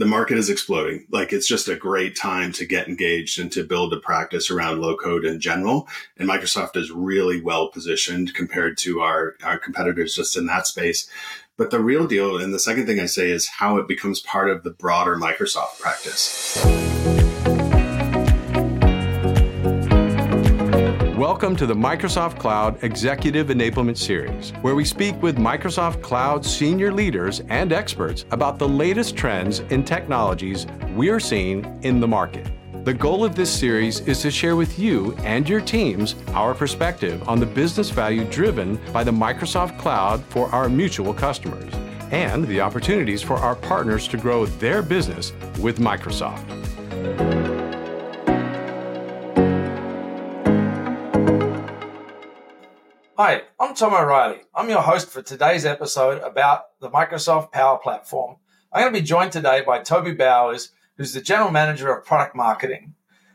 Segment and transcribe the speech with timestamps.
[0.00, 1.04] the market is exploding.
[1.10, 4.80] Like it's just a great time to get engaged and to build a practice around
[4.80, 5.86] low code in general.
[6.16, 11.06] And Microsoft is really well positioned compared to our, our competitors just in that space.
[11.58, 14.48] But the real deal, and the second thing I say is how it becomes part
[14.48, 16.89] of the broader Microsoft practice.
[21.20, 26.90] Welcome to the Microsoft Cloud Executive Enablement Series, where we speak with Microsoft Cloud senior
[26.90, 32.50] leaders and experts about the latest trends and technologies we are seeing in the market.
[32.86, 37.28] The goal of this series is to share with you and your teams our perspective
[37.28, 41.74] on the business value driven by the Microsoft Cloud for our mutual customers
[42.12, 46.46] and the opportunities for our partners to grow their business with Microsoft.
[53.16, 54.40] Hi, I'm Tom O'Reilly.
[54.54, 58.36] I'm your host for today's episode about the Microsoft Power Platform.
[58.72, 62.34] I'm going to be joined today by Toby Bowers, who's the General Manager of Product
[62.34, 62.94] Marketing.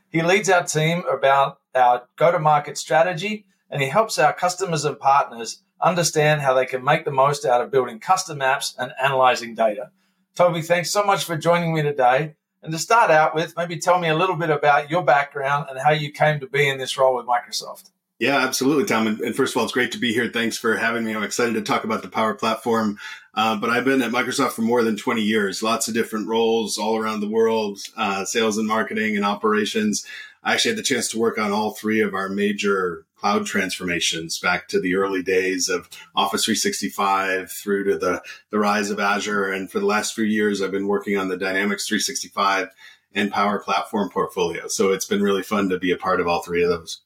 [0.10, 4.86] He leads our team about our go to market strategy and he helps our customers
[4.86, 8.92] and partners understand how they can make the most out of building custom apps and
[9.00, 9.92] analyzing data.
[10.36, 12.36] Toby, thanks so much for joining me today.
[12.64, 15.78] And to start out with, maybe tell me a little bit about your background and
[15.78, 17.92] how you came to be in this role with Microsoft.
[18.17, 19.08] Yeah, absolutely, Tom.
[19.08, 20.30] And, first of all, it's great to be here.
[20.30, 21.13] Thanks for having me.
[21.13, 22.97] I'm excited to talk about the Power Platform.
[23.33, 26.77] Uh, but I've been at Microsoft for more than 20 years, lots of different roles
[26.77, 30.05] all around the world, uh, sales and marketing and operations.
[30.41, 34.39] I actually had the chance to work on all three of our major cloud transformations
[34.39, 38.21] back to the early days of Office 365 through to the,
[38.52, 39.52] the rise of Azure.
[39.52, 42.69] And for the last few years, I've been working on the Dynamics 365
[43.13, 44.67] and Power Platform portfolio.
[44.69, 47.02] So it's been really fun to be a part of all three of those.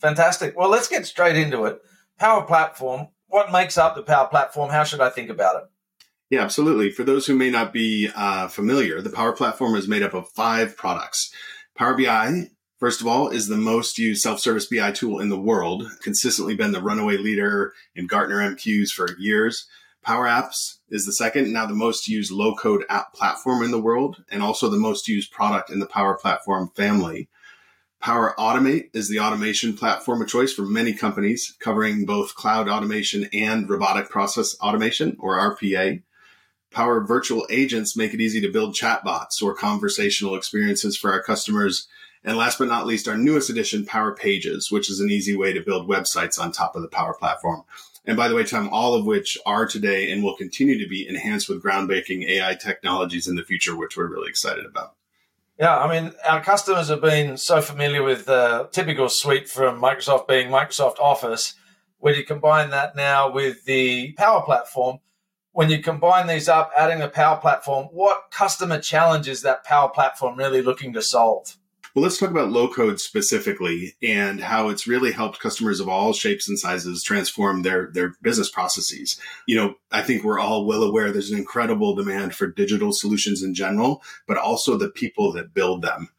[0.00, 0.56] Fantastic.
[0.56, 1.80] Well, let's get straight into it.
[2.18, 3.08] Power Platform.
[3.26, 4.70] What makes up the Power Platform?
[4.70, 5.68] How should I think about it?
[6.30, 6.90] Yeah, absolutely.
[6.90, 10.28] For those who may not be uh, familiar, the Power Platform is made up of
[10.30, 11.32] five products.
[11.76, 15.88] Power BI, first of all, is the most used self-service BI tool in the world,
[16.02, 19.66] consistently been the runaway leader in Gartner MQs for years.
[20.02, 24.24] Power Apps is the second, now the most used low-code app platform in the world,
[24.30, 27.28] and also the most used product in the Power Platform family.
[28.00, 33.28] Power Automate is the automation platform of choice for many companies, covering both cloud automation
[33.32, 36.02] and robotic process automation, or RPA.
[36.70, 41.88] Power Virtual Agents make it easy to build chatbots or conversational experiences for our customers.
[42.22, 45.52] And last but not least, our newest addition, Power Pages, which is an easy way
[45.52, 47.64] to build websites on top of the Power Platform.
[48.04, 51.06] And by the way, Tom, all of which are today and will continue to be
[51.06, 54.94] enhanced with groundbreaking AI technologies in the future, which we're really excited about.
[55.58, 60.28] Yeah, I mean, our customers have been so familiar with the typical suite from Microsoft
[60.28, 61.54] being Microsoft Office.
[61.98, 64.98] When you combine that now with the Power Platform,
[65.50, 69.88] when you combine these up, adding the Power Platform, what customer challenge is that Power
[69.88, 71.56] Platform really looking to solve?
[71.94, 76.12] Well, let's talk about low code specifically and how it's really helped customers of all
[76.12, 79.18] shapes and sizes transform their, their business processes.
[79.46, 83.42] You know, I think we're all well aware there's an incredible demand for digital solutions
[83.42, 86.10] in general, but also the people that build them.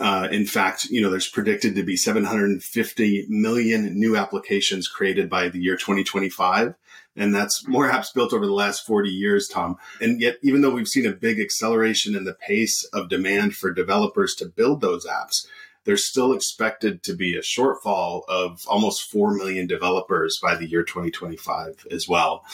[0.00, 5.48] Uh, in fact, you know, there's predicted to be 750 million new applications created by
[5.48, 6.74] the year 2025.
[7.16, 9.76] And that's more apps built over the last 40 years, Tom.
[10.00, 13.72] And yet, even though we've seen a big acceleration in the pace of demand for
[13.72, 15.46] developers to build those apps,
[15.84, 20.84] there's still expected to be a shortfall of almost 4 million developers by the year
[20.84, 22.44] 2025 as well.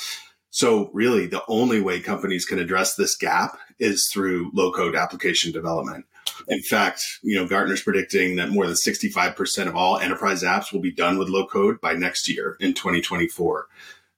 [0.51, 5.53] So really the only way companies can address this gap is through low code application
[5.53, 6.07] development.
[6.49, 10.81] In fact, you know, Gartner's predicting that more than 65% of all enterprise apps will
[10.81, 13.67] be done with low code by next year in 2024.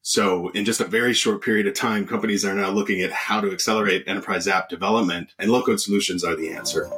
[0.09, 3.43] So, in just a very short period of time, companies are now looking at how
[3.43, 6.91] to accelerate enterprise app development, and low code solutions are the answer.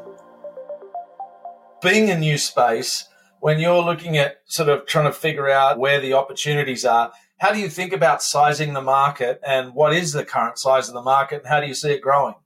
[1.83, 3.09] Being a new space,
[3.41, 7.53] when you're looking at sort of trying to figure out where the opportunities are, how
[7.53, 11.03] do you think about sizing the market and what is the current size of the
[11.03, 12.37] market and how do you see it growing?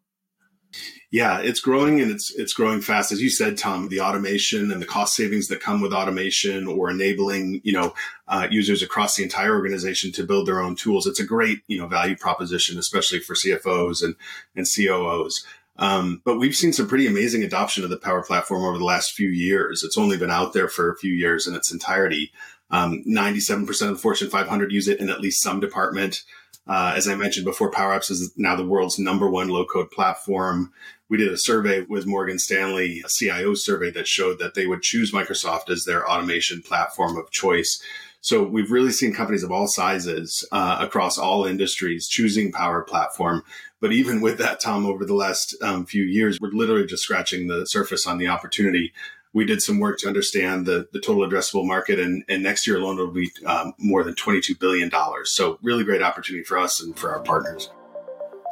[1.10, 3.12] Yeah, it's growing and it's it's growing fast.
[3.12, 6.90] As you said, Tom, the automation and the cost savings that come with automation or
[6.90, 7.94] enabling, you know,
[8.26, 11.06] uh, users across the entire organization to build their own tools.
[11.06, 14.16] It's a great, you know, value proposition, especially for CFOs and,
[14.56, 15.46] and COOs.
[15.76, 19.12] Um, but we've seen some pretty amazing adoption of the Power Platform over the last
[19.12, 19.82] few years.
[19.82, 22.32] It's only been out there for a few years in its entirety.
[22.70, 26.22] Um, 97% of the Fortune 500 use it in at least some department.
[26.66, 29.90] Uh, as I mentioned before, Power Apps is now the world's number one low code
[29.90, 30.72] platform.
[31.10, 34.82] We did a survey with Morgan Stanley, a CIO survey that showed that they would
[34.82, 37.82] choose Microsoft as their automation platform of choice.
[38.22, 43.44] So we've really seen companies of all sizes uh, across all industries choosing Power Platform.
[43.82, 47.48] But even with that, Tom, over the last um, few years, we're literally just scratching
[47.48, 48.94] the surface on the opportunity.
[49.34, 52.78] We did some work to understand the, the total addressable market, and, and next year
[52.78, 54.90] alone will be um, more than $22 billion.
[55.24, 57.68] So, really great opportunity for us and for our partners.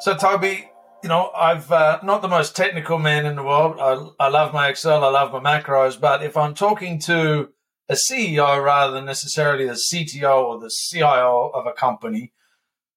[0.01, 0.69] So, Toby,
[1.03, 3.77] you know, I've uh, not the most technical man in the world.
[3.81, 7.49] I, I love my Excel, I love my macros, but if I'm talking to
[7.89, 12.33] a CEO rather than necessarily the CTO or the CIO of a company,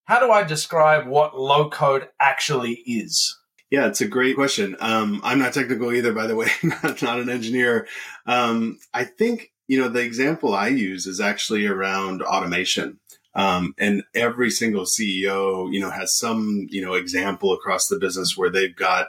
[0.05, 3.37] how do I describe what low code actually is?
[3.75, 4.77] Yeah, it's a great question.
[4.79, 7.89] Um, I'm not technical either, by the way, not, not an engineer.
[8.25, 12.99] Um, I think, you know, the example I use is actually around automation.
[13.33, 18.37] Um, and every single CEO, you know, has some, you know, example across the business
[18.37, 19.07] where they've got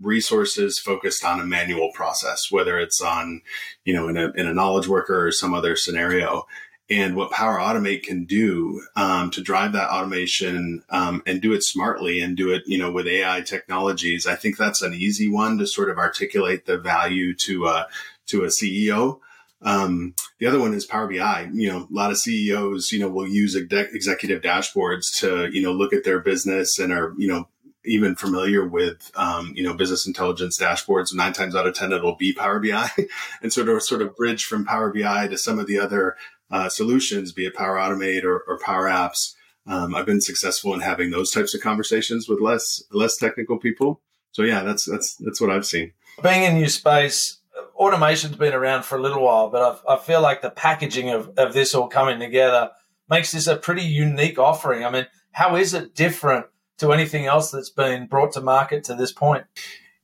[0.00, 3.40] resources focused on a manual process, whether it's on,
[3.84, 6.48] you know, in a, in a knowledge worker or some other scenario.
[6.92, 11.62] And what Power Automate can do um, to drive that automation um, and do it
[11.62, 15.56] smartly and do it, you know, with AI technologies, I think that's an easy one
[15.56, 17.84] to sort of articulate the value to uh,
[18.26, 19.20] to a CEO.
[19.62, 21.48] Um, the other one is Power BI.
[21.54, 25.72] You know, a lot of CEOs, you know, will use executive dashboards to, you know,
[25.72, 27.48] look at their business and are, you know,
[27.86, 31.14] even familiar with, um, you know, business intelligence dashboards.
[31.14, 32.90] Nine times out of ten, it'll be Power BI,
[33.42, 36.16] and sort of sort of bridge from Power BI to some of the other
[36.52, 39.34] uh, solutions, be it Power Automate or, or Power Apps.
[39.66, 44.00] Um, I've been successful in having those types of conversations with less less technical people.
[44.32, 45.92] So yeah, that's that's that's what I've seen.
[46.22, 47.40] Being in your space,
[47.76, 51.30] automation's been around for a little while, but I, I feel like the packaging of,
[51.36, 52.70] of this all coming together
[53.08, 54.84] makes this a pretty unique offering.
[54.84, 56.46] I mean, how is it different
[56.78, 59.44] to anything else that's been brought to market to this point?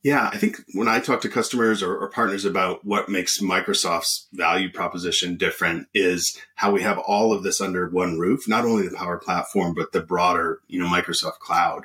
[0.01, 4.29] Yeah, I think when I talk to customers or, or, partners about what makes Microsoft's
[4.31, 8.87] value proposition different is how we have all of this under one roof, not only
[8.87, 11.83] the Power Platform, but the broader, you know, Microsoft Cloud.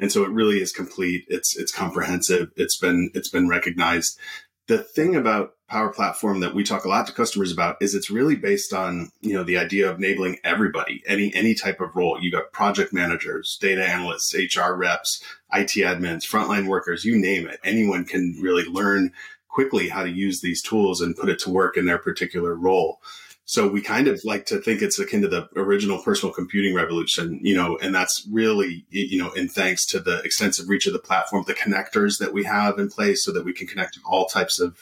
[0.00, 1.24] And so it really is complete.
[1.28, 2.50] It's it's comprehensive.
[2.56, 4.18] It's been it's been recognized
[4.66, 8.10] the thing about Power Platform that we talk a lot to customers about is it's
[8.10, 12.20] really based on you know the idea of enabling everybody, any any type of role.
[12.20, 17.58] You got project managers, data analysts, HR reps, IT admins, frontline workers, you name it.
[17.64, 19.12] Anyone can really learn
[19.48, 23.00] quickly how to use these tools and put it to work in their particular role.
[23.44, 27.40] So we kind of like to think it's akin to the original personal computing revolution,
[27.42, 30.98] you know, and that's really, you know, in thanks to the extensive reach of the
[30.98, 34.60] platform, the connectors that we have in place so that we can connect all types
[34.60, 34.78] of,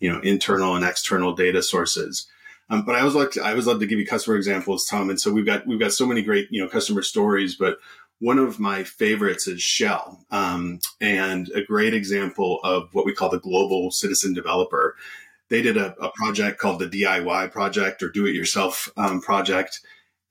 [0.00, 2.26] you know, internal and external data sources.
[2.70, 5.10] Um, but I always like to, I always love to give you customer examples, Tom.
[5.10, 7.78] And so we've got, we've got so many great, you know, customer stories, but
[8.20, 13.28] one of my favorites is Shell, um, and a great example of what we call
[13.28, 14.96] the global citizen developer
[15.48, 19.80] they did a, a project called the DIY project or do it yourself um, project.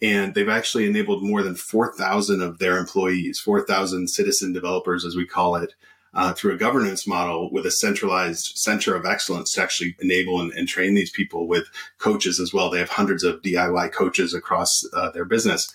[0.01, 5.25] And they've actually enabled more than 4,000 of their employees, 4,000 citizen developers, as we
[5.25, 5.75] call it,
[6.13, 10.51] uh, through a governance model with a centralized center of excellence to actually enable and,
[10.53, 11.67] and, train these people with
[11.97, 12.69] coaches as well.
[12.69, 15.73] They have hundreds of DIY coaches across uh, their business.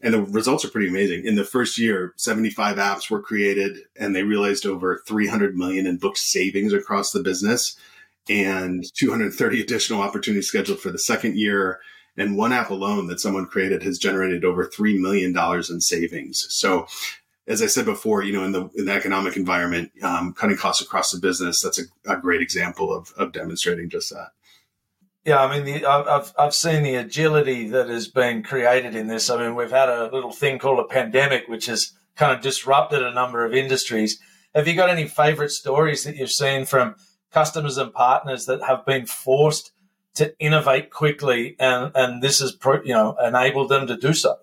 [0.00, 1.24] And the results are pretty amazing.
[1.24, 5.96] In the first year, 75 apps were created and they realized over 300 million in
[5.96, 7.76] book savings across the business
[8.28, 11.80] and 230 additional opportunities scheduled for the second year.
[12.16, 15.36] And one app alone that someone created has generated over $3 million
[15.70, 16.46] in savings.
[16.50, 16.86] So,
[17.46, 20.82] as I said before, you know, in the, in the economic environment, um, cutting costs
[20.82, 24.28] across the business, that's a, a great example of, of demonstrating just that.
[25.24, 29.28] Yeah, I mean, the, I've I've seen the agility that has been created in this.
[29.28, 33.02] I mean, we've had a little thing called a pandemic, which has kind of disrupted
[33.02, 34.20] a number of industries.
[34.54, 36.94] Have you got any favorite stories that you've seen from
[37.32, 39.72] customers and partners that have been forced
[40.14, 44.36] to innovate quickly, and and this has you know enabled them to do so.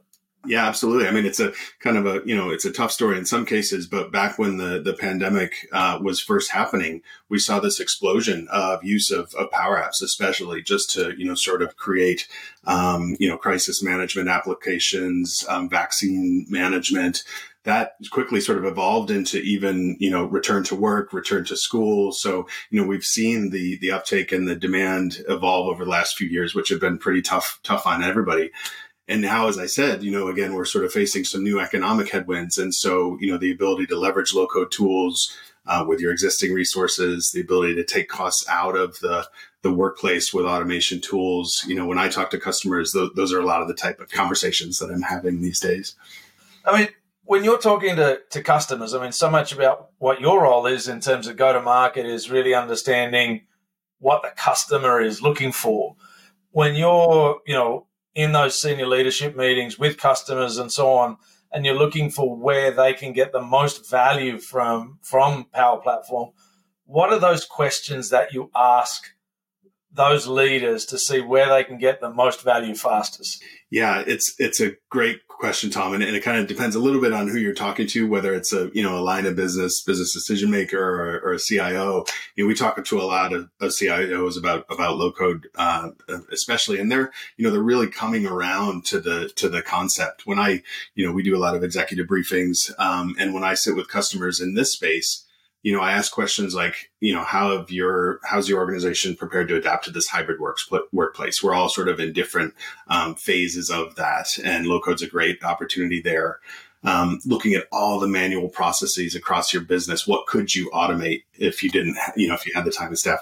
[0.45, 1.07] Yeah, absolutely.
[1.07, 3.45] I mean, it's a kind of a you know it's a tough story in some
[3.45, 8.49] cases, but back when the the pandemic uh, was first happening, we saw this explosion
[8.51, 12.27] of use of, of power apps, especially just to you know sort of create
[12.65, 17.23] um, you know crisis management applications, um, vaccine management.
[17.63, 22.11] That quickly sort of evolved into even you know return to work return to school.
[22.11, 26.17] So you know we've seen the the uptake and the demand evolve over the last
[26.17, 28.51] few years which have been pretty tough tough on everybody
[29.13, 32.09] and now as i said you know again we're sort of facing some new economic
[32.09, 36.11] headwinds and so you know the ability to leverage low code tools uh, with your
[36.11, 39.25] existing resources the ability to take costs out of the
[39.61, 43.39] the workplace with automation tools you know when i talk to customers th- those are
[43.39, 45.95] a lot of the type of conversations that i'm having these days
[46.65, 46.89] i mean
[47.25, 50.89] when you're talking to, to customers, I mean, so much about what your role is
[50.89, 53.43] in terms of go to market is really understanding
[53.99, 55.95] what the customer is looking for.
[56.51, 61.17] When you're, you know, in those senior leadership meetings with customers and so on,
[61.51, 66.31] and you're looking for where they can get the most value from from Power Platform,
[66.85, 69.12] what are those questions that you ask
[69.93, 73.43] those leaders to see where they can get the most value fastest?
[73.69, 77.01] Yeah, it's it's a great question, Tom, and, and, it kind of depends a little
[77.01, 79.81] bit on who you're talking to, whether it's a you know a line of business,
[79.81, 82.05] business decision maker, or, or a CIO.
[82.35, 85.89] You know, we talk to a lot of, of CIOs about about low code, uh,
[86.31, 90.25] especially, and they're you know they're really coming around to the to the concept.
[90.25, 90.61] When I
[90.95, 93.87] you know we do a lot of executive briefings, um, and when I sit with
[93.87, 95.25] customers in this space
[95.63, 99.47] you know, I ask questions like, you know, how have your, how's your organization prepared
[99.47, 101.41] to adapt to this hybrid works, workplace?
[101.41, 102.53] We're all sort of in different
[102.87, 106.39] um, phases of that, and low code's a great opportunity there.
[106.83, 111.63] Um, looking at all the manual processes across your business, what could you automate if
[111.63, 113.21] you didn't, you know, if you had the time and staff?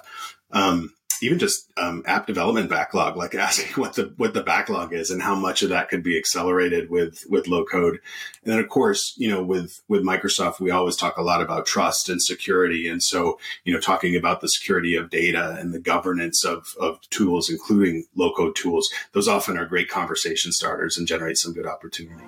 [0.51, 5.09] Um, even just um, app development backlog, like asking what the what the backlog is
[5.09, 7.99] and how much of that could be accelerated with with low code.
[8.43, 11.65] And then of course, you know, with with Microsoft, we always talk a lot about
[11.65, 12.87] trust and security.
[12.87, 16.99] And so, you know, talking about the security of data and the governance of of
[17.09, 21.67] tools, including low code tools, those often are great conversation starters and generate some good
[21.67, 22.23] opportunity.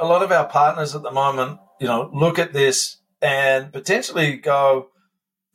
[0.00, 4.36] A lot of our partners at the moment, you know, look at this and potentially
[4.36, 4.89] go,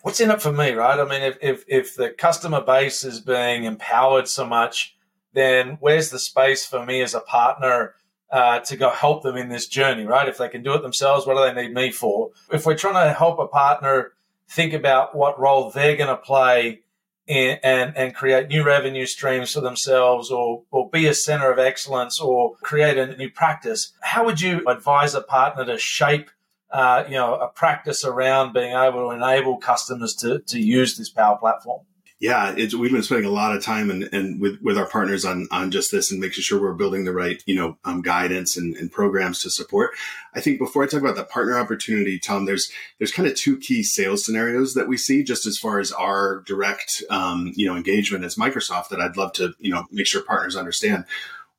[0.05, 1.00] what's in it for me, right?
[1.00, 4.95] I mean, if, if, if the customer base is being empowered so much,
[5.33, 7.95] then where's the space for me as a partner
[8.31, 10.29] uh, to go help them in this journey, right?
[10.29, 12.29] If they can do it themselves, what do they need me for?
[12.51, 14.12] If we're trying to help a partner
[14.47, 16.81] think about what role they're going to play
[17.25, 21.57] in, and and create new revenue streams for themselves, or or be a center of
[21.57, 26.29] excellence, or create a new practice, how would you advise a partner to shape
[26.72, 31.10] uh, you know, a practice around being able to enable customers to, to use this
[31.10, 31.86] Power Platform?
[32.17, 35.48] Yeah, we've been spending a lot of time and, and with, with our partners on,
[35.51, 38.74] on just this and making sure we're building the right, you know, um, guidance and,
[38.77, 39.91] and programs to support.
[40.34, 43.57] I think before I talk about the partner opportunity, Tom, there's there's kind of two
[43.57, 47.75] key sales scenarios that we see just as far as our direct, um, you know,
[47.75, 51.03] engagement as Microsoft that I'd love to, you know, make sure partners understand.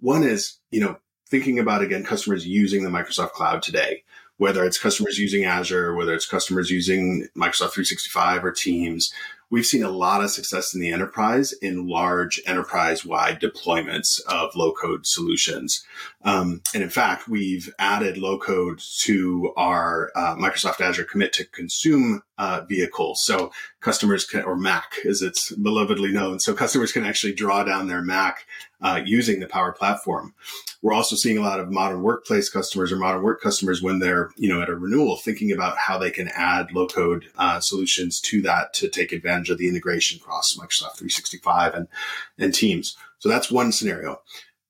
[0.00, 0.98] One is, you know,
[1.28, 4.04] thinking about again customers using the Microsoft Cloud today
[4.38, 9.12] whether it's customers using Azure, whether it's customers using Microsoft 365 or Teams,
[9.50, 14.54] we've seen a lot of success in the enterprise in large enterprise wide deployments of
[14.56, 15.84] low code solutions.
[16.22, 21.44] Um, and in fact, we've added low code to our uh, Microsoft Azure commit to
[21.44, 23.14] consume uh, vehicle.
[23.14, 26.40] So customers can, or MACC as it's belovedly known.
[26.40, 28.34] So customers can actually draw down their MACC
[28.80, 30.34] uh, using the Power Platform.
[30.82, 34.30] We're also seeing a lot of modern workplace customers or modern work customers when they're,
[34.36, 38.20] you know, at a renewal, thinking about how they can add low code uh, solutions
[38.20, 41.88] to that to take advantage of the integration across Microsoft 365 and,
[42.38, 42.97] and Teams.
[43.19, 44.21] So that's one scenario.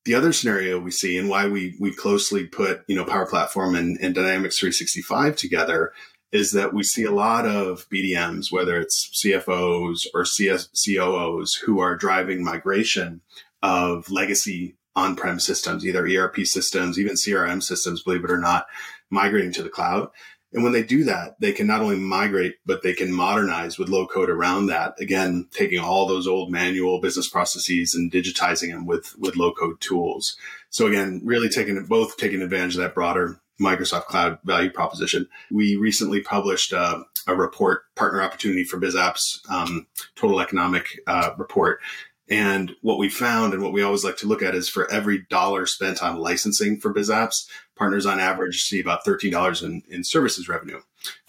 [0.05, 3.75] The other scenario we see and why we we closely put you know Power Platform
[3.75, 5.93] and, and Dynamics 365 together
[6.33, 11.81] is that we see a lot of BDMs, whether it's CFOs or CS, COOs, who
[11.81, 13.21] are driving migration
[13.63, 18.67] of legacy on-prem systems, either ERP systems, even CRM systems, believe it or not,
[19.11, 20.09] migrating to the cloud.
[20.57, 23.91] And when they do that, they can not only migrate, but they can modernize with
[23.91, 24.95] low code around that.
[24.99, 29.83] Again, taking all those old manual business processes and digitizing them with, with low code
[29.83, 30.35] tools.
[30.71, 35.29] So again, really taking both taking advantage of that broader Microsoft Cloud value proposition.
[35.51, 41.33] We recently published uh, a report, Partner Opportunity for Biz Apps, um, Total Economic uh,
[41.37, 41.81] Report.
[42.28, 45.26] And what we found and what we always like to look at is for every
[45.30, 50.02] dollar spent on licensing for biz apps, partners on average see about $13 in, in
[50.02, 50.80] services revenue.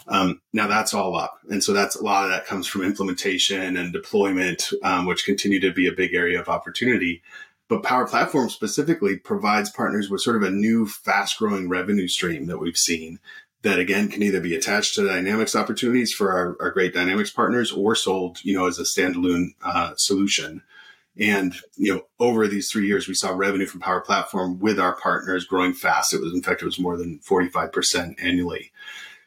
[0.08, 1.38] Um, now that's all up.
[1.50, 5.60] And so that's a lot of that comes from implementation and deployment, um, which continue
[5.60, 7.22] to be a big area of opportunity.
[7.68, 12.46] But Power Platform specifically provides partners with sort of a new fast growing revenue stream
[12.46, 13.20] that we've seen
[13.62, 17.72] that again can either be attached to Dynamics opportunities for our, our great Dynamics partners
[17.72, 20.62] or sold, you know, as a standalone uh, solution.
[21.18, 24.96] And you know, over these three years, we saw revenue from Power Platform with our
[24.96, 26.14] partners growing fast.
[26.14, 28.70] It was, in fact, it was more than forty five percent annually.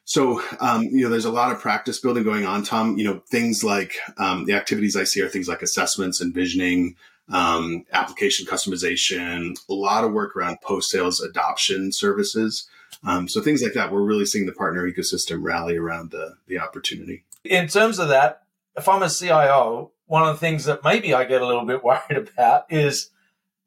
[0.03, 2.97] So, um, you know, there's a lot of practice building going on, Tom.
[2.97, 6.95] You know, things like um, the activities I see are things like assessments and visioning,
[7.29, 12.67] um, application customization, a lot of work around post sales adoption services.
[13.03, 16.59] Um, so things like that, we're really seeing the partner ecosystem rally around the, the
[16.59, 17.23] opportunity.
[17.43, 18.43] In terms of that,
[18.75, 21.83] if I'm a CIO, one of the things that maybe I get a little bit
[21.85, 23.11] worried about is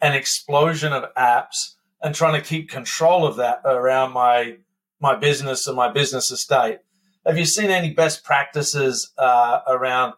[0.03, 4.59] an explosion of apps and trying to keep control of that around my
[5.01, 6.81] my business and my business estate.
[7.25, 10.13] Have you seen any best practices uh, around,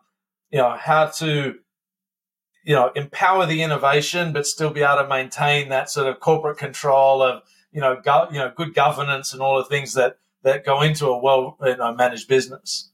[0.50, 1.54] you know, how to
[2.64, 6.59] you know, empower the innovation, but still be able to maintain that sort of corporate
[6.59, 10.64] control of, you know, go, you know, good governance and all the things that that
[10.64, 12.90] go into a well you know, managed business.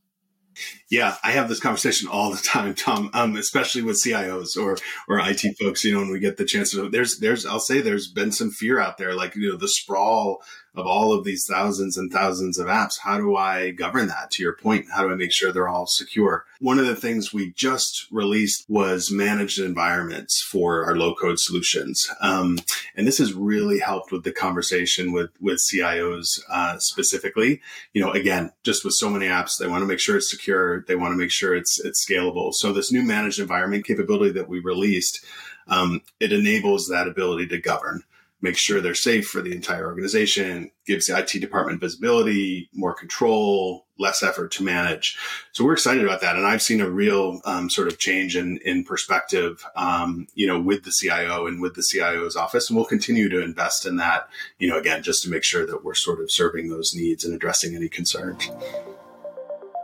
[0.92, 3.08] Yeah, I have this conversation all the time, Tom.
[3.14, 4.76] Um, especially with CIOs or
[5.08, 5.82] or IT folks.
[5.84, 8.50] You know, when we get the chance to, there's there's I'll say there's been some
[8.50, 10.42] fear out there, like you know the sprawl
[10.74, 12.98] of all of these thousands and thousands of apps.
[13.02, 14.30] How do I govern that?
[14.32, 16.46] To your point, how do I make sure they're all secure?
[16.60, 22.10] One of the things we just released was managed environments for our low code solutions.
[22.20, 22.58] Um,
[22.96, 27.60] and this has really helped with the conversation with, with CIOs uh, specifically.
[27.92, 30.81] You know, again, just with so many apps, they want to make sure it's secure.
[30.86, 32.52] They want to make sure it's, it's scalable.
[32.52, 35.24] So this new managed environment capability that we released,
[35.68, 38.04] um, it enables that ability to govern
[38.42, 43.86] make sure they're safe for the entire organization, gives the IT department visibility, more control,
[43.98, 45.16] less effort to manage.
[45.52, 46.34] So we're excited about that.
[46.34, 50.60] And I've seen a real um, sort of change in, in perspective, um, you know,
[50.60, 52.68] with the CIO and with the CIO's office.
[52.68, 55.84] And we'll continue to invest in that, you know, again, just to make sure that
[55.84, 58.50] we're sort of serving those needs and addressing any concerns.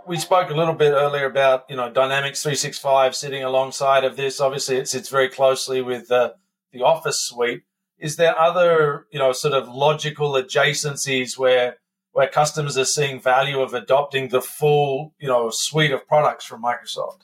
[0.08, 4.40] We spoke a little bit earlier about, you know, Dynamics 365 sitting alongside of this.
[4.40, 6.34] Obviously, it sits very closely with the,
[6.72, 7.62] the Office suite
[7.98, 11.76] is there other you know sort of logical adjacencies where
[12.12, 16.62] where customers are seeing value of adopting the full you know suite of products from
[16.62, 17.22] Microsoft?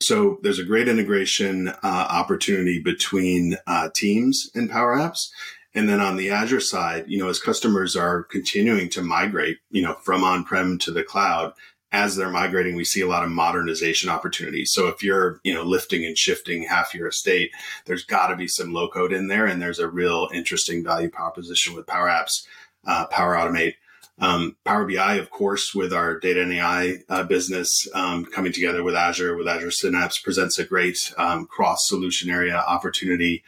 [0.00, 5.28] So there's a great integration uh, opportunity between uh, Teams and Power Apps.
[5.74, 9.82] And then on the Azure side, you know, as customers are continuing to migrate, you
[9.82, 11.52] know, from on-prem to the cloud,
[11.92, 14.72] as they're migrating, we see a lot of modernization opportunities.
[14.72, 17.50] So if you're, you know, lifting and shifting half your estate,
[17.86, 21.08] there's got to be some low code in there, and there's a real interesting value
[21.08, 22.44] proposition with Power Apps,
[22.86, 23.74] uh, Power Automate.
[24.18, 28.82] Um, Power BI, of course, with our data and AI uh, business um, coming together
[28.82, 33.44] with Azure, with Azure Synapse, presents a great um, cross solution area opportunity.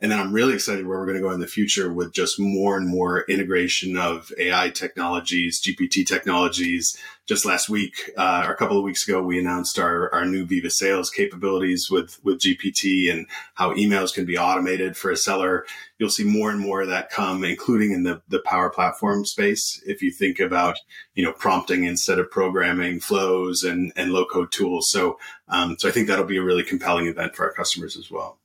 [0.00, 2.38] And then I'm really excited where we're going to go in the future with just
[2.38, 6.96] more and more integration of AI technologies, GPT technologies.
[7.26, 10.46] Just last week, uh, or a couple of weeks ago, we announced our, our new
[10.46, 15.66] Viva Sales capabilities with, with GPT and how emails can be automated for a seller.
[15.98, 19.82] You'll see more and more of that come, including in the, the power platform space.
[19.84, 20.76] If you think about,
[21.14, 24.90] you know, prompting instead of programming flows and, and low code tools.
[24.90, 25.18] So,
[25.48, 28.38] um, so I think that'll be a really compelling event for our customers as well.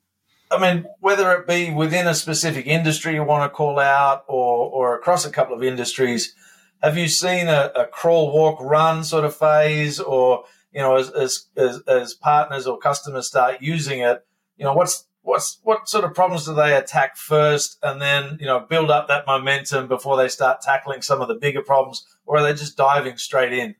[0.54, 4.70] I mean, whether it be within a specific industry you want to call out or,
[4.70, 6.36] or across a couple of industries,
[6.84, 11.10] have you seen a, a crawl, walk, run sort of phase or, you know, as,
[11.10, 14.24] as, as, as partners or customers start using it,
[14.58, 18.46] you know, what's, what's, what sort of problems do they attack first and then, you
[18.46, 22.38] know, build up that momentum before they start tackling some of the bigger problems or
[22.38, 23.74] are they just diving straight in?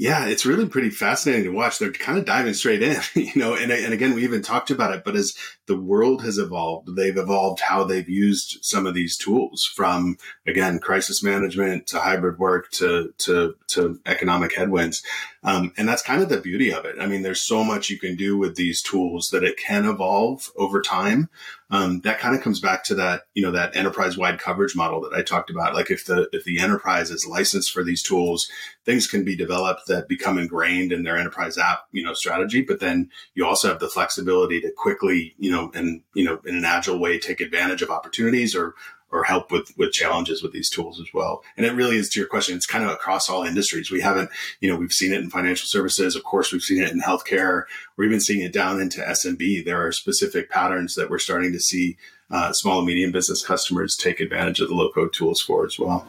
[0.00, 1.78] Yeah, it's really pretty fascinating to watch.
[1.78, 4.94] They're kind of diving straight in, you know, and, and again, we even talked about
[4.94, 5.36] it, but as
[5.66, 10.78] the world has evolved, they've evolved how they've used some of these tools from, again,
[10.78, 15.02] crisis management to hybrid work to, to, to economic headwinds.
[15.42, 16.96] Um, and that's kind of the beauty of it.
[17.00, 20.50] I mean, there's so much you can do with these tools that it can evolve
[20.56, 21.30] over time
[21.72, 25.00] um, that kind of comes back to that you know that enterprise wide coverage model
[25.02, 25.74] that I talked about.
[25.74, 28.50] Like if the if the enterprise is licensed for these tools,
[28.84, 32.62] things can be developed that become ingrained in their enterprise app you know strategy.
[32.62, 36.56] But then you also have the flexibility to quickly you know and you know in
[36.56, 38.74] an agile way take advantage of opportunities or
[39.12, 41.42] or help with with challenges with these tools as well.
[41.56, 43.90] And it really is to your question, it's kind of across all industries.
[43.90, 46.92] We haven't, you know, we've seen it in financial services, of course, we've seen it
[46.92, 47.64] in healthcare.
[47.96, 49.64] We're even seeing it down into SMB.
[49.64, 51.96] There are specific patterns that we're starting to see
[52.30, 55.78] uh, small and medium business customers take advantage of the low code tools for as
[55.78, 56.06] well.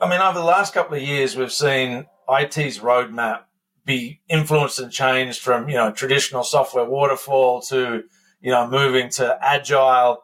[0.00, 3.42] I mean, over the last couple of years, we've seen IT's roadmap
[3.84, 8.04] be influenced and changed from you know traditional software waterfall to
[8.40, 10.22] you know moving to agile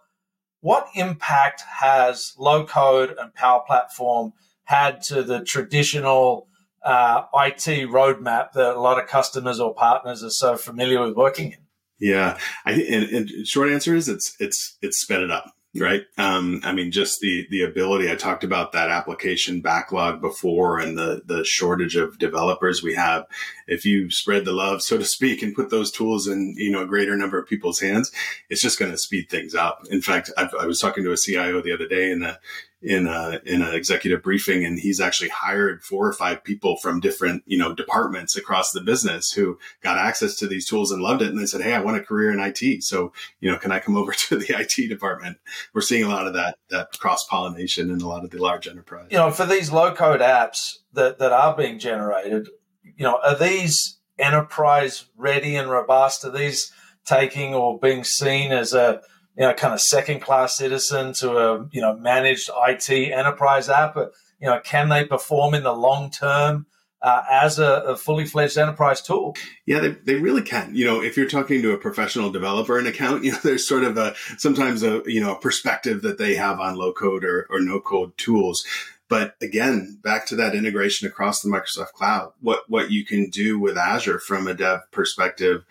[0.61, 4.33] what impact has low code and Power Platform
[4.65, 6.49] had to the traditional
[6.83, 11.53] uh, IT roadmap that a lot of customers or partners are so familiar with working
[11.53, 11.59] in?
[12.01, 16.05] Yeah, I, and, and short answer is it's it's it's sped it up right?
[16.17, 18.11] Um, I mean, just the the ability.
[18.11, 23.27] I talked about that application backlog before, and the the shortage of developers we have.
[23.67, 26.83] If you spread the love, so to speak, and put those tools in you know
[26.83, 28.13] a greater number of people's hands,
[28.49, 29.83] it's just going to speed things up.
[29.91, 32.37] In fact, I've, i was talking to a CIO the other day, and
[32.81, 37.01] in a in an executive briefing and he's actually hired four or five people from
[37.01, 41.21] different you know departments across the business who got access to these tools and loved
[41.21, 41.29] it.
[41.29, 43.81] And they said hey i want a career in it so you know can i
[43.81, 45.39] come over to the it department?
[45.75, 48.69] We're seeing a lot of that that cross pollination in a lot of the large
[48.69, 49.09] enterprise.
[49.11, 52.49] You know for these low code apps that that are being generated
[52.83, 56.25] you know are these enterprise ready and robust?
[56.25, 56.73] Are these
[57.05, 59.01] taking or being seen as a
[59.39, 63.97] you know kind of second class citizen to a you know managed IT enterprise app?
[63.97, 66.67] You know, can they perform in the long term?
[67.01, 69.37] Uh, as a, a, fully fledged enterprise tool.
[69.67, 70.75] Yeah, they, they really can.
[70.75, 73.85] You know, if you're talking to a professional developer an account, you know, there's sort
[73.85, 77.47] of a sometimes a you know a perspective that they have on low code or,
[77.51, 78.65] or no code tools.
[79.09, 83.59] But again, back to that integration across the Microsoft cloud, what, what you can do
[83.59, 85.65] with Azure from a dev perspective,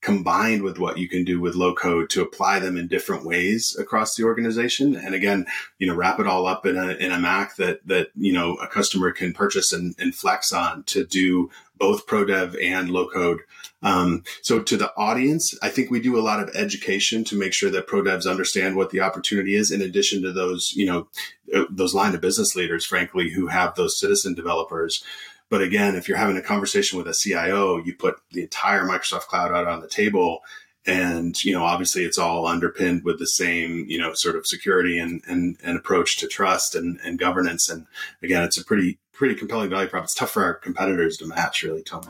[0.00, 3.76] combined with what you can do with low code to apply them in different ways
[3.78, 4.94] across the organization.
[4.94, 5.46] And again,
[5.78, 8.54] you know, wrap it all up in a, in a MACC that, that, you know,
[8.56, 13.08] a customer can purchase and, and flex on to do both pro dev and low
[13.08, 13.40] code.
[13.82, 17.52] Um, so to the audience, I think we do a lot of education to make
[17.52, 21.08] sure that pro devs understand what the opportunity is in addition to those, you know,
[21.54, 25.02] uh, those line of business leaders, frankly, who have those citizen developers.
[25.50, 29.28] But again, if you're having a conversation with a CIO, you put the entire Microsoft
[29.28, 30.40] cloud out on the table.
[30.86, 34.98] And, you know, obviously it's all underpinned with the same, you know, sort of security
[34.98, 37.68] and, and, and approach to trust and, and governance.
[37.68, 37.86] And
[38.22, 40.04] again, it's a pretty, pretty compelling value prop.
[40.04, 42.02] It's tough for our competitors to match, really, Tom.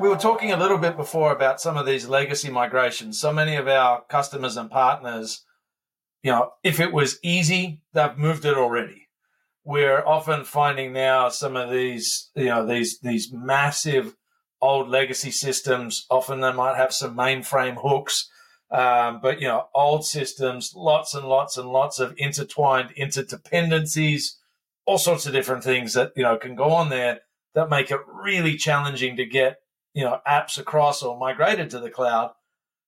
[0.00, 3.20] We were talking a little bit before about some of these legacy migrations.
[3.20, 5.44] So many of our customers and partners,
[6.22, 8.99] you know, if it was easy, they've moved it already
[9.70, 14.16] we're often finding now some of these, you know, these these massive
[14.60, 16.06] old legacy systems.
[16.10, 18.28] Often they might have some mainframe hooks,
[18.72, 24.32] um, but you know, old systems, lots and lots and lots of intertwined interdependencies,
[24.86, 27.20] all sorts of different things that you know can go on there
[27.54, 29.58] that make it really challenging to get
[29.94, 32.32] you know apps across or migrated to the cloud.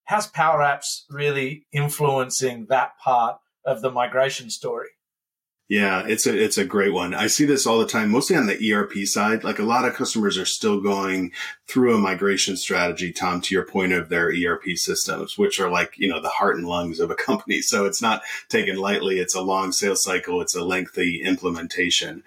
[0.07, 4.89] How's Power Apps really influencing that part of the migration story?
[5.73, 7.15] Yeah, it's a it's a great one.
[7.15, 9.43] I see this all the time, mostly on the ERP side.
[9.43, 11.33] Like a lot of customers are still going
[11.67, 15.95] through a migration strategy, Tom, to your point of their ERP systems, which are like,
[15.97, 17.63] you know, the heart and lungs of a company.
[17.63, 19.19] So it's not taken lightly.
[19.19, 20.43] It's a long sales cycle.
[20.43, 22.23] It's a lengthy implementation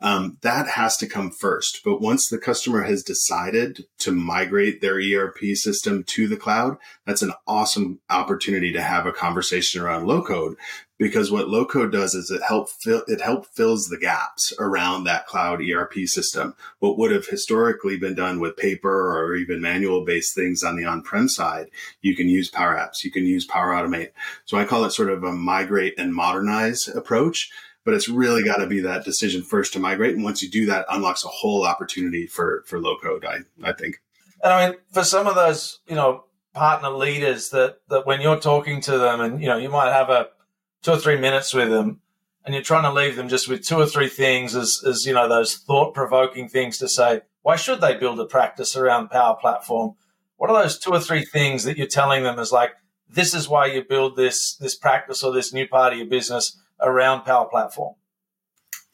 [0.00, 1.80] um, that has to come first.
[1.84, 7.22] But once the customer has decided to migrate their ERP system to the cloud, that's
[7.22, 10.56] an awesome opportunity to have a conversation around low code
[10.98, 15.04] because what low code does is it help fill, it help fills the gaps around
[15.04, 16.54] that cloud ERP system.
[16.80, 20.84] What would have historically been done with paper or even manual based things on the
[20.84, 21.68] on-prem side,
[22.02, 24.10] you can use Power Apps, you can use Power Automate.
[24.44, 27.50] So I call it sort of a migrate and modernize approach
[27.84, 30.14] but it's really got to be that decision first to migrate.
[30.14, 33.24] And once you do that, unlocks a whole opportunity for for low code.
[33.24, 34.00] I I think.
[34.42, 38.40] And I mean, for some of those, you know, partner leaders that that when you're
[38.40, 40.28] talking to them, and you know, you might have a
[40.82, 42.00] two or three minutes with them,
[42.44, 45.14] and you're trying to leave them just with two or three things as as you
[45.14, 47.22] know those thought provoking things to say.
[47.42, 49.94] Why should they build a practice around Power Platform?
[50.36, 52.72] What are those two or three things that you're telling them is like,
[53.08, 56.58] this is why you build this this practice or this new part of your business
[56.80, 57.94] around Power Platform?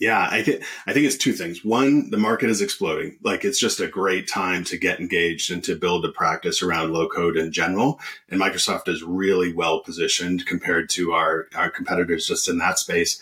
[0.00, 1.64] Yeah, I think I think it's two things.
[1.64, 3.16] One, the market is exploding.
[3.22, 6.92] Like it's just a great time to get engaged and to build a practice around
[6.92, 8.00] low code in general.
[8.28, 13.20] And Microsoft is really well positioned compared to our, our competitors just in that space.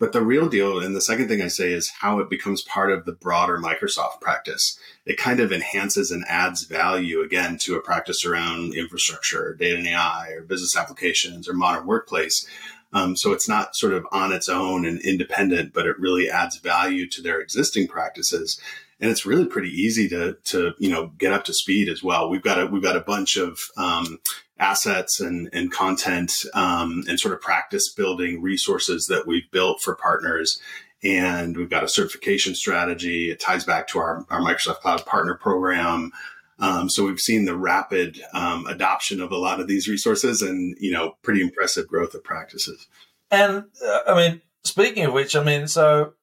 [0.00, 2.90] But the real deal, and the second thing I say is how it becomes part
[2.90, 4.78] of the broader Microsoft practice.
[5.06, 9.86] It kind of enhances and adds value again to a practice around infrastructure, data and
[9.86, 12.44] AI, or business applications, or modern workplace
[12.94, 16.56] um, so it's not sort of on its own and independent, but it really adds
[16.56, 18.58] value to their existing practices.
[19.00, 22.30] And it's really pretty easy to, to, you know, get up to speed as well.
[22.30, 24.20] We've got a, we've got a bunch of, um,
[24.58, 29.96] assets and, and content, um, and sort of practice building resources that we've built for
[29.96, 30.60] partners.
[31.02, 33.30] And we've got a certification strategy.
[33.30, 36.12] It ties back to our, our Microsoft Cloud Partner Program.
[36.58, 40.76] Um, so we've seen the rapid um, adoption of a lot of these resources and,
[40.78, 42.86] you know, pretty impressive growth of practices.
[43.30, 46.14] And uh, I mean, speaking of which, I mean, so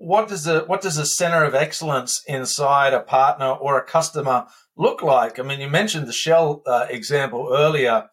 [0.00, 4.46] what does the what does a center of excellence inside a partner or a customer
[4.76, 5.38] look like?
[5.38, 8.08] I mean, you mentioned the Shell uh, example earlier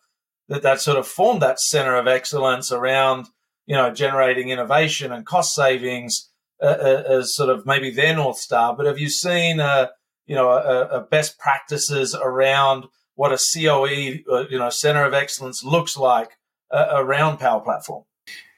[0.50, 3.28] that that sort of formed that center of excellence around
[3.66, 6.30] you know generating innovation and cost savings
[6.62, 8.76] uh, uh as sort of maybe their north star.
[8.76, 9.88] But have you seen uh,
[10.28, 12.86] you know, a, a best practices around
[13.16, 16.38] what a COE, uh, you know, center of excellence looks like
[16.72, 18.04] uh, around Power Platform.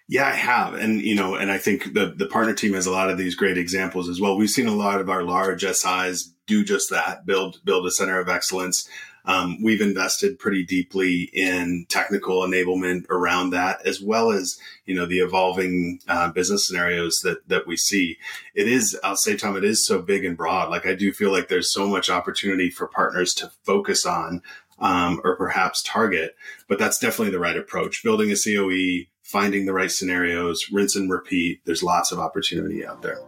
[0.07, 0.73] Yeah, I have.
[0.73, 3.35] And, you know, and I think the, the partner team has a lot of these
[3.35, 4.35] great examples as well.
[4.35, 8.19] We've seen a lot of our large SIs do just that, build, build a center
[8.19, 8.89] of excellence.
[9.25, 15.05] Um, we've invested pretty deeply in technical enablement around that, as well as you know
[15.05, 18.17] the evolving uh, business scenarios that that we see.
[18.55, 20.69] It is, I'll say, Tom, it is so big and broad.
[20.69, 24.41] Like I do feel like there's so much opportunity for partners to focus on
[24.79, 26.35] um, or perhaps target,
[26.67, 28.03] but that's definitely the right approach.
[28.03, 31.61] Building a COE, finding the right scenarios, rinse and repeat.
[31.65, 33.19] There's lots of opportunity out there.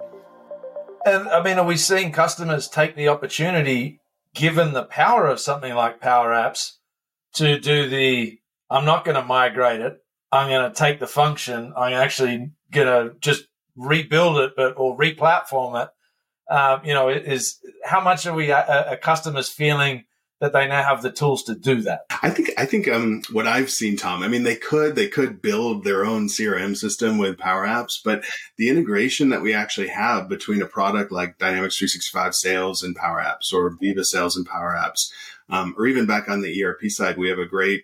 [1.06, 4.01] And I mean, are we seeing customers take the opportunity
[4.34, 6.74] given the power of something like Power Apps
[7.34, 8.40] to do the,
[8.70, 9.98] I'm not going to migrate it.
[10.32, 11.74] I'm going to take the function.
[11.76, 15.90] I'm actually going to just rebuild it, but or replatform it.
[16.54, 20.06] Um, you know, is how much are we, a customers feeling
[20.42, 22.02] that they now have the tools to do that?
[22.22, 24.24] I think I think um, what I've seen, Tom.
[24.24, 28.26] I mean, they could they could build their own CRM system with Power Apps, but
[28.58, 33.22] the integration that we actually have between a product like Dynamics 365 Sales and Power
[33.22, 35.12] Apps, or Viva Sales and Power Apps,
[35.50, 37.84] um, or even back on the ERP side, we have a great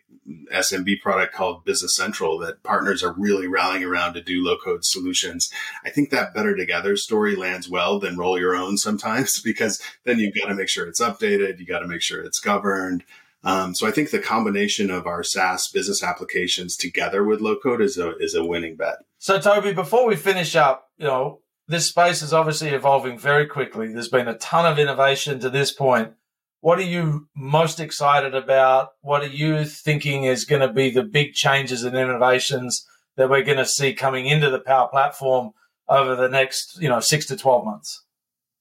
[0.51, 4.83] SMB product called Business Central that partners are really rallying around to do low code
[4.83, 5.51] solutions.
[5.85, 10.19] I think that better together story lands well than roll your own sometimes because then
[10.19, 13.03] you've got to make sure it's updated, you got to make sure it's governed.
[13.43, 17.81] Um, so I think the combination of our SaaS business applications together with low code
[17.81, 18.97] is a is a winning bet.
[19.19, 23.87] So Toby, before we finish up, you know, this space is obviously evolving very quickly.
[23.87, 26.13] There's been a ton of innovation to this point.
[26.61, 28.89] What are you most excited about?
[29.01, 33.43] What are you thinking is going to be the big changes and innovations that we're
[33.43, 35.51] going to see coming into the Power Platform
[35.87, 38.03] over the next, you know, six to 12 months?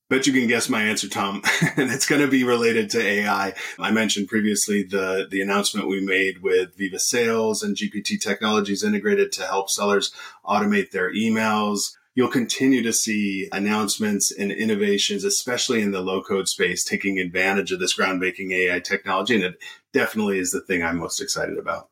[0.09, 1.42] Bet you can guess my answer, Tom,
[1.76, 3.54] and it's going to be related to AI.
[3.78, 9.32] I mentioned previously the the announcement we made with Viva Sales and GPT Technologies integrated
[9.32, 10.12] to help sellers
[10.44, 11.80] automate their emails
[12.16, 17.70] you'll continue to see announcements and innovations, especially in the low code space, taking advantage
[17.70, 19.37] of this groundbreaking AI technology.
[19.37, 19.59] And it
[19.92, 21.88] definitely is the thing I'm most excited about.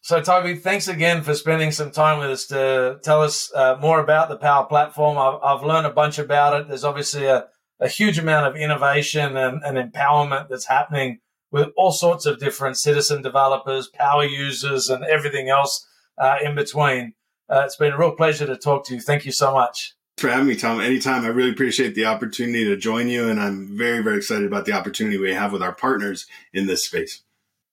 [0.00, 4.00] So, Toby, thanks again for spending some time with us to tell us uh, more
[4.00, 5.18] about the Power Platform.
[5.18, 6.68] I've, I've, learned a bunch about it.
[6.68, 7.46] There's obviously a,
[7.80, 11.18] a huge amount of innovation and, and empowerment that's happening
[11.50, 15.86] with all sorts of different citizen developers, power users, and everything else
[16.18, 17.14] uh, in between.
[17.48, 19.00] Uh, it's been a real pleasure to talk to you.
[19.00, 19.94] Thank you so much.
[20.18, 20.80] For having me, Tom.
[20.80, 21.24] Anytime.
[21.24, 24.72] I really appreciate the opportunity to join you, and I'm very, very excited about the
[24.72, 27.22] opportunity we have with our partners in this space.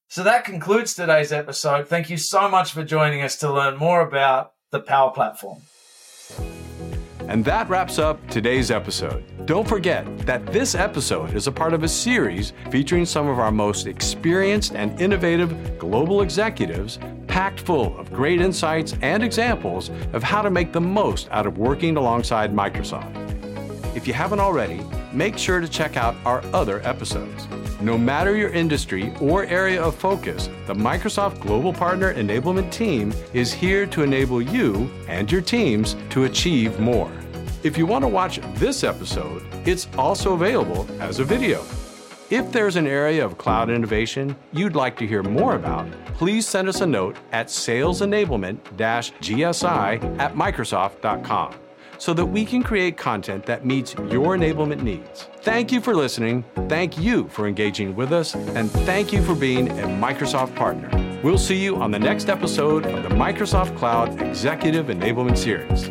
[0.10, 1.88] So that concludes today's episode.
[1.88, 5.62] Thank you so much for joining us to learn more about the Power Platform.
[7.34, 9.24] And that wraps up today's episode.
[9.48, 13.52] Don't forget that this episode is a part of a series featuring some of our
[13.52, 20.44] most experienced and innovative global executives, packed full of great insights and examples of how
[20.44, 23.16] to make the most out of working alongside Microsoft.
[23.96, 27.48] If you haven't already, make sure to check out our other episodes.
[27.82, 33.52] No matter your industry or area of focus, the Microsoft Global Partner Enablement Team is
[33.52, 37.12] here to enable you and your teams to achieve more.
[37.64, 41.64] If you want to watch this episode, it's also available as a video.
[42.30, 46.68] If there's an area of cloud innovation you'd like to hear more about, please send
[46.68, 51.56] us a note at salesenablement-gsi at microsoft.com
[51.98, 55.30] so that we can create content that meets your enablement needs.
[55.42, 59.70] Thank you for listening, thank you for engaging with us, and thank you for being
[59.70, 60.90] a Microsoft partner.
[61.24, 65.90] We'll see you on the next episode of the Microsoft Cloud Executive Enablement Series.